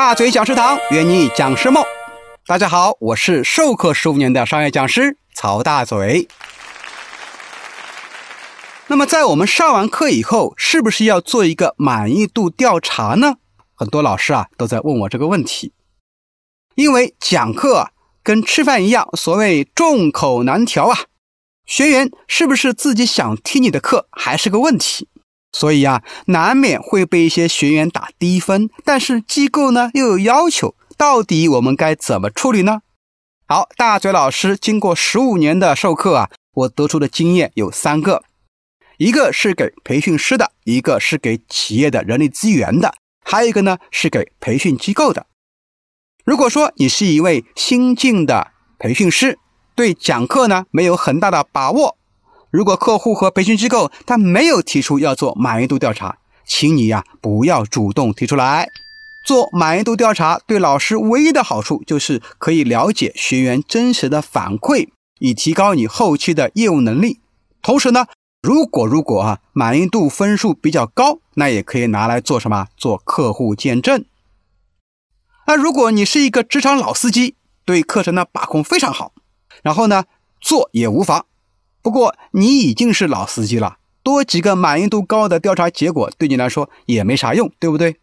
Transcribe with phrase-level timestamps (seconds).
[0.00, 1.84] 大嘴讲师堂，圆你讲师梦。
[2.46, 6.26] 大家好，我是授课十五年的商业讲师曹大嘴。
[8.86, 13.34] 那么，在我们上完课以后，是不是要做一个满意度调查呢？
[13.74, 15.74] 很多老师啊都在问我这个问题。
[16.76, 17.90] 因为讲课啊
[18.22, 21.00] 跟吃饭一样，所谓众口难调啊，
[21.66, 25.09] 学员是不是自己想听你的课还是个问题。
[25.52, 32.82] 所以啊，难免会被一些学员打低分，但是机构呢又有要求，到底我们该怎么处理呢？
[33.46, 38.22] 好，大嘴老师经过十五年的授课啊，我得出的经验有三个，
[38.96, 42.94] 一个是给培训师的，一个是给企业的人力资源的，
[43.24, 45.26] 还有一个呢是给培训机构的。
[46.24, 49.36] 如果说你是一位新进的培训师，
[49.74, 51.96] 对讲课呢没有很大的把握。
[52.50, 58.68] 如果客户和培训机构他没有提出要做满意度调查，请你呀不要主动提出来。
[59.24, 64.88] 做满意度调查对老师唯一的好处就是可以了解学员真实的反馈，
[65.20, 67.20] 以提高你后期的业务能力。
[67.62, 68.06] 同时呢，
[68.42, 72.66] 如果如果啊满意度分数比较高，那也可以拿来做什么？
[72.76, 74.04] 做客户见证。
[75.46, 79.12] 那如果你是一个职场老司机，对课程的把控非常好，
[79.62, 80.04] 然后呢
[80.40, 81.26] 做也无妨。
[81.82, 87.96] 不过你已经是老司机了，多几个满意度高的调查结果对你来说也没啥用，对不对？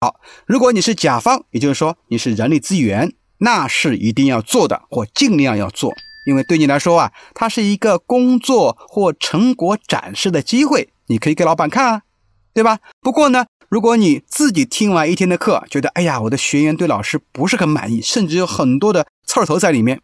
[0.00, 5.92] 好，如果你是甲方，也就是说你是人力资源，那是一定要做的，或尽量要做，
[6.26, 12.02] 因为对你来说啊，它是一个工作或成果展示的机会，你可以给老板看啊，
[12.54, 12.78] 对吧？
[13.00, 20.00] 不过呢，如果你自己听完一天的课，觉得哎呀，我的学员对老师不是很满意，甚至有很多的刺头在里面。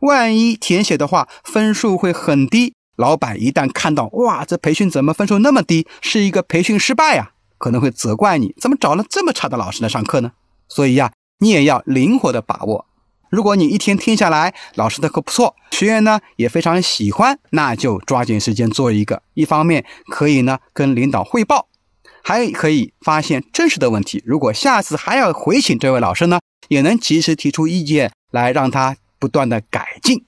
[0.00, 2.74] 万一填写的话，分数会很低。
[2.96, 10.32] 老板一旦看到，哇，这培训怎么分数那么低，是一个培训失败呀，可能会责怪你，怎么找了这么差的老师来上课呢？
[10.68, 12.86] 所以呀，你也要灵活的把握。
[13.30, 19.22] 如果你一天听下来，老师的课不错，学员呢也非常喜欢，那就抓紧时间做一个。
[19.34, 21.68] 一方面可以呢跟领导汇报，
[22.24, 24.22] 还可以发现真实的问题。
[24.26, 28.96] 如果下次还要回请这位老师呢，也能及时提出意见来让他。
[29.18, 30.24] 不断的改进。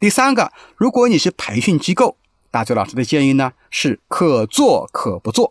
[0.00, 2.16] 第三个，如果你是培训机构，
[2.50, 5.50] 大嘴老师的建议呢是可做可不做。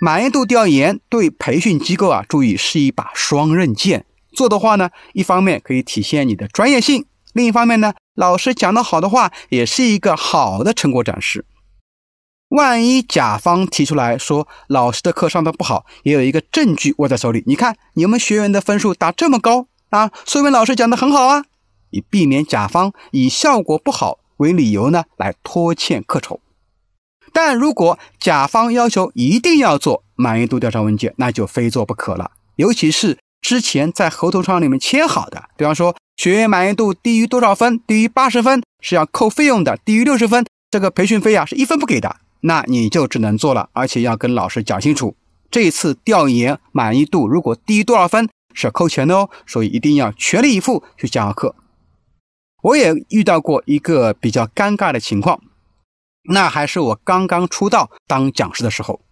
[0.00, 4.04] 满意度调研对培训机构啊，注意是一把双刃剑。
[4.34, 11.46] 做的话呢，一方面可以体现你的专业性，另一方面呢，老师讲的好的话，也是一个好的成果展示。
[12.48, 17.42] 万一甲方提出来说老师的课上的不好，也有一个证据握在手里。
[17.46, 21.46] 你看你们学员的分数打这么高啊，说明老师讲的很好啊。
[21.96, 26.40] 以避免甲方以效果不好为理由呢，来拖欠课酬。
[27.32, 32.30] 但如果甲方要求一定要做满意度调查问卷，那就非做不可了。
[32.56, 45.14] 尤其是之前在合同上里面签好的，比方说学员满意度低于多少分，低于八十分是要扣费用的，低于六十分这个培训费啊是一分不给的，那你就只能做了，而且要跟老师讲清楚，
[45.50, 51.54] 这次调研满意度如果低于多少分是要扣钱的哦，所以一定要全力以赴去讲课。
[52.66, 55.40] 我也遇到过一个比较尴尬的情况，
[56.24, 59.02] 那还是我刚刚出道当讲师的时候，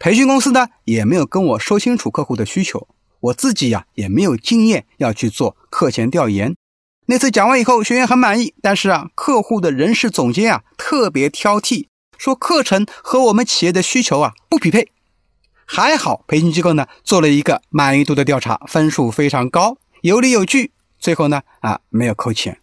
[0.00, 2.88] 培训公司呢也没有跟我说清楚客户的需求，
[3.20, 6.56] 我自己呀也没有经验要去做课前调研。
[7.06, 11.86] 那次讲完以后，学员很满意，但是啊，客户的人事总监啊特别挑剔，
[12.18, 14.90] 说课程和我们企业的需求啊不匹配。
[15.64, 22.58] 还好培训机构呢做了一个满意度的调查，分数非常高，有理有据，最后呢啊没有扣钱。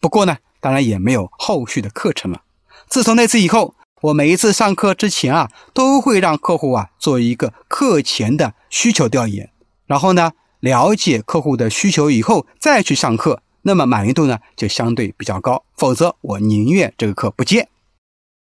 [0.00, 2.42] 不过呢，当然也没有后续的课程了。
[2.88, 9.50] 自从那次以后，我每一次上课之前啊，都会让客户啊做一个课前的需求调研，
[9.86, 15.64] 然后呢，了解客户的需求以后再去上课，那么满意度呢就相对比较高。
[15.76, 17.68] 否则，我宁愿这个课不接。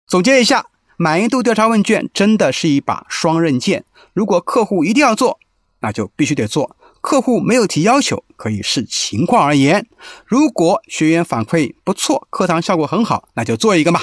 [0.06, 0.66] 总结一下，
[0.96, 3.84] 满意度调查问卷真的是一把双刃剑。
[4.12, 5.38] 如果客户一定要做，
[5.80, 6.76] 那就必须得做。
[7.02, 9.86] 客户没有提要求，可以视情况而言。
[10.24, 14.00] 如果学员反馈不错，课堂效果很好，那就做一个嘛。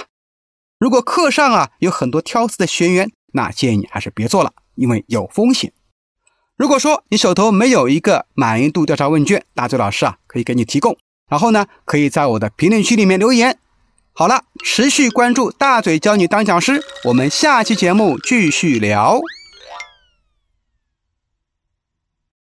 [0.78, 5.72] 如果课上啊有很多挑刺的学员，那建议你还是别做了，因为有风险。
[6.58, 10.98] 如果说你手头没有一个满意度调查问卷，大嘴老师啊可以给你提供。
[11.30, 13.58] 然后呢，可以在我的评论区里面留言。
[14.12, 19.22] 好了，持续关注大嘴教你当讲师，我们下期节目继续聊。